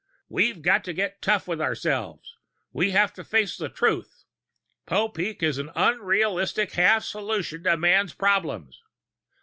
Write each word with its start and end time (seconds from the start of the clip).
We've 0.29 0.63
got 0.63 0.83
to 0.85 0.93
get 0.93 1.21
tough 1.21 1.47
with 1.47 1.61
ourselves! 1.61 2.35
We 2.73 2.89
have 2.89 3.13
to 3.13 3.23
face 3.23 3.55
the 3.55 3.69
truth! 3.69 4.23
Popeek 4.87 5.43
is 5.43 5.59
an 5.59 5.69
unrealistic 5.75 6.71
half 6.71 7.03
solution 7.03 7.63
to 7.65 7.77
man's 7.77 8.15
problems. 8.15 8.81